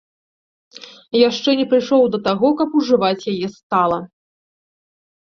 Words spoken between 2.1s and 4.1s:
да таго, каб ужываць яе стала.